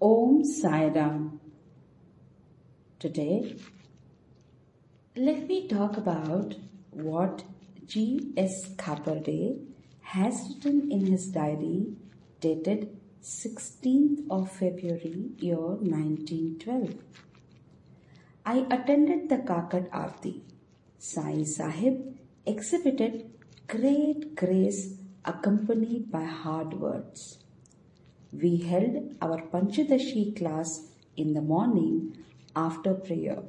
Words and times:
Om 0.00 0.44
Sai 0.44 0.90
Ram. 0.94 1.40
Today, 3.00 3.56
let 5.16 5.48
me 5.48 5.66
talk 5.66 5.96
about 5.96 6.54
what 6.92 7.42
G.S. 7.84 8.76
Khaparde 8.76 9.58
has 10.02 10.54
written 10.54 10.92
in 10.92 11.06
his 11.06 11.26
diary 11.32 11.96
dated 12.38 12.96
16th 13.24 14.22
of 14.30 14.52
February 14.52 15.30
year 15.38 15.56
1912. 15.56 16.94
I 18.46 18.66
attended 18.70 19.28
the 19.28 19.38
Kakad 19.38 19.90
Aarti. 19.90 20.42
Sai 21.00 21.42
Sahib 21.42 22.16
exhibited 22.46 23.28
great 23.66 24.36
grace 24.36 24.94
accompanied 25.24 26.08
by 26.08 26.22
hard 26.22 26.74
words. 26.74 27.38
We 28.32 28.58
held 28.58 29.16
our 29.22 29.40
Panchadashi 29.40 30.36
class 30.36 30.88
in 31.16 31.32
the 31.34 31.40
morning 31.40 32.16
after 32.54 32.94
prayer. 32.94 33.42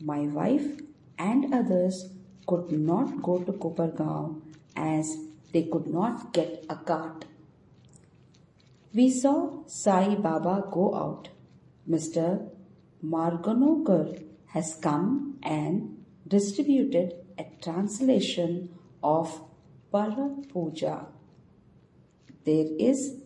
My 0.00 0.20
wife 0.20 0.80
and 1.18 1.52
others 1.52 2.10
could 2.46 2.70
not 2.70 3.22
go 3.22 3.38
to 3.42 3.52
Kopargaon 3.52 4.42
as 4.76 5.16
they 5.52 5.64
could 5.64 5.86
not 5.88 6.32
get 6.32 6.64
a 6.68 6.76
cart. 6.76 7.24
We 8.94 9.10
saw 9.10 9.64
Sai 9.66 10.14
Baba 10.14 10.68
go 10.70 10.94
out. 10.94 11.28
Mr. 11.88 12.48
Morgaonkar 13.04 14.22
has 14.46 14.76
come 14.80 15.38
and 15.42 16.04
distributed 16.26 17.14
a 17.38 17.44
translation 17.62 18.70
of 19.02 19.40
Para 19.92 20.30
Puja. 20.52 21.06
There 22.44 22.66
is 22.78 23.22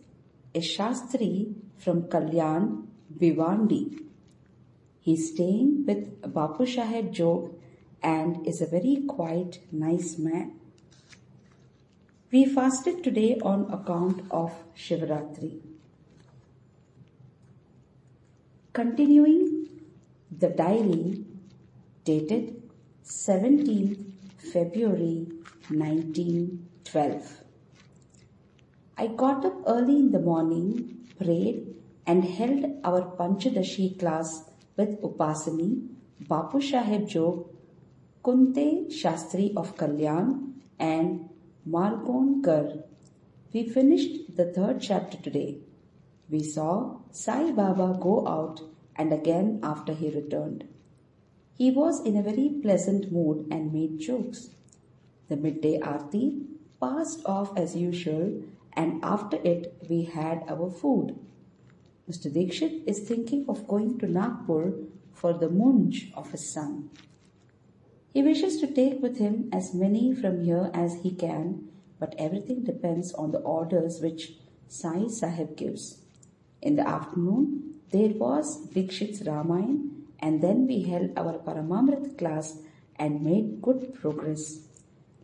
a 0.53 0.59
Shastri 0.59 1.55
from 1.77 2.03
Kalyan, 2.03 2.87
Bhiwandi. 3.17 4.03
He's 4.99 5.33
staying 5.33 5.85
with 5.85 6.21
Bapu 6.21 6.67
Sahib 6.67 7.11
Jog 7.13 7.55
and 8.03 8.45
is 8.45 8.61
a 8.61 8.65
very 8.65 9.03
quiet, 9.07 9.59
nice 9.71 10.17
man. 10.17 10.59
We 12.31 12.45
fasted 12.45 13.03
today 13.03 13.37
on 13.41 13.71
account 13.71 14.23
of 14.31 14.53
Shivaratri. 14.75 15.59
Continuing 18.73 19.69
the 20.31 20.49
diary 20.49 21.25
dated 22.03 22.61
17th 23.03 24.11
February 24.53 25.27
1912. 25.69 27.41
I 28.97 29.07
got 29.07 29.45
up 29.45 29.63
early 29.65 29.97
in 29.97 30.11
the 30.11 30.19
morning, 30.19 31.07
prayed, 31.17 31.75
and 32.05 32.23
held 32.23 32.65
our 32.83 33.01
Panchadashi 33.17 33.97
class 33.97 34.49
with 34.77 35.01
Upasani, 35.01 35.87
Bapu 36.27 36.61
Sahib 36.61 37.07
Jog, 37.07 37.47
Kunte 38.23 38.91
Shastri 38.91 39.53
of 39.55 39.75
Kalyan, 39.75 40.53
and 40.79 41.29
Moregaonkar. 41.67 42.83
We 43.53 43.67
finished 43.67 44.35
the 44.35 44.45
third 44.45 44.81
chapter 44.81 45.17
today. 45.17 45.59
We 46.29 46.43
saw 46.43 46.97
Sai 47.11 47.51
Baba 47.51 47.97
go 47.99 48.27
out 48.27 48.61
and 48.95 49.11
again 49.11 49.59
after 49.63 49.93
he 49.93 50.09
returned. 50.09 50.67
He 51.57 51.71
was 51.71 52.03
in 52.05 52.15
a 52.15 52.23
very 52.23 52.49
pleasant 52.61 53.11
mood 53.11 53.47
and 53.51 53.73
made 53.73 53.99
jokes. 53.99 54.49
The 55.27 55.35
midday 55.35 55.79
aarti 55.79 56.45
passed 56.79 57.21
off 57.25 57.55
as 57.57 57.75
usual 57.75 58.41
and 58.73 59.03
after 59.03 59.37
it 59.43 59.75
we 59.89 60.03
had 60.03 60.43
our 60.47 60.69
food. 60.69 61.17
Mr. 62.09 62.31
Dikshit 62.31 62.83
is 62.87 62.99
thinking 62.99 63.45
of 63.47 63.67
going 63.67 63.97
to 63.99 64.07
Nagpur 64.07 64.73
for 65.13 65.33
the 65.33 65.47
munj 65.47 66.13
of 66.13 66.31
his 66.31 66.51
son. 66.51 66.89
He 68.13 68.21
wishes 68.21 68.59
to 68.59 68.67
take 68.67 69.01
with 69.01 69.17
him 69.17 69.49
as 69.53 69.73
many 69.73 70.13
from 70.13 70.43
here 70.43 70.69
as 70.73 71.01
he 71.01 71.11
can, 71.11 71.69
but 71.99 72.15
everything 72.17 72.63
depends 72.63 73.13
on 73.13 73.31
the 73.31 73.39
orders 73.39 74.01
which 74.01 74.33
Sai 74.67 75.07
Sahib 75.07 75.55
gives. 75.55 75.99
In 76.61 76.75
the 76.75 76.87
afternoon, 76.87 77.75
there 77.91 78.09
was 78.09 78.67
Dikshit's 78.67 79.21
Ramayan, 79.21 79.91
and 80.19 80.41
then 80.41 80.67
we 80.67 80.83
held 80.83 81.11
our 81.17 81.39
Paramamrit 81.39 82.17
class 82.17 82.59
and 82.97 83.21
made 83.21 83.61
good 83.61 83.93
progress. 83.93 84.67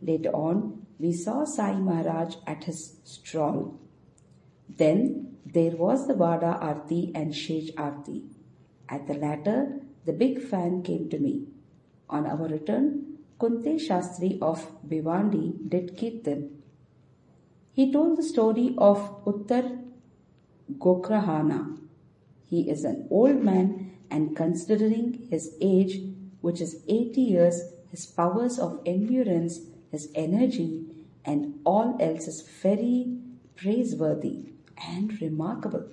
Later 0.00 0.30
on, 0.30 0.86
we 0.98 1.12
saw 1.12 1.44
Sai 1.44 1.74
Maharaj 1.74 2.36
at 2.46 2.64
his 2.64 2.96
stall. 3.04 3.78
Then 4.68 5.36
there 5.46 5.76
was 5.76 6.06
the 6.06 6.14
Vada 6.14 6.58
Arti 6.60 7.12
and 7.14 7.32
Shej 7.32 7.72
Arti. 7.76 8.24
At 8.88 9.06
the 9.06 9.14
latter, 9.14 9.80
the 10.04 10.12
big 10.12 10.42
fan 10.42 10.82
came 10.82 11.08
to 11.10 11.18
me. 11.18 11.46
On 12.10 12.26
our 12.26 12.48
return, 12.48 13.18
Kunte 13.38 13.78
Shastri 13.78 14.38
of 14.40 14.66
Bhiwandi 14.88 15.68
did 15.68 15.96
Kirtan. 15.96 16.62
He 17.72 17.92
told 17.92 18.16
the 18.18 18.22
story 18.22 18.74
of 18.78 19.24
Uttar 19.24 19.84
Gograhana. 20.78 21.78
He 22.44 22.68
is 22.68 22.84
an 22.84 23.06
old 23.10 23.42
man 23.42 23.92
and 24.10 24.34
considering 24.34 25.28
his 25.30 25.54
age, 25.60 26.00
which 26.40 26.60
is 26.60 26.82
80 26.88 27.20
years, 27.20 27.62
his 27.90 28.06
powers 28.06 28.58
of 28.58 28.80
endurance, 28.84 29.60
his 29.90 30.08
energy, 30.14 30.84
and 31.24 31.60
all 31.64 31.96
else 32.00 32.26
is 32.28 32.42
very 32.62 33.18
praiseworthy 33.56 34.50
and 34.86 35.20
remarkable. 35.20 35.86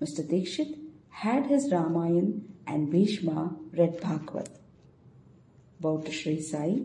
Mr. 0.00 0.22
Dikshit 0.26 0.78
had 1.10 1.46
his 1.46 1.70
Ramayan 1.70 2.42
and 2.66 2.90
Bhishma 2.90 3.56
read 3.72 4.00
Bhagavad. 4.00 4.48
Bow 5.80 5.98
to 5.98 6.40
Sai. 6.42 6.78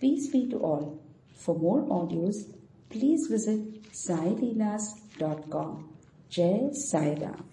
Peace 0.00 0.28
be 0.28 0.48
to 0.48 0.58
all. 0.58 1.00
For 1.34 1.54
more 1.54 1.82
audios, 1.82 2.54
please 2.88 3.26
visit 3.26 3.92
saileelas.com. 3.92 5.88
Jai 6.28 6.70
Sai 6.72 7.14
Ram. 7.20 7.44